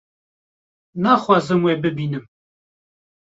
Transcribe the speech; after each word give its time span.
naxwazim 1.01 1.61
we 1.65 1.73
bibînim 1.81 2.25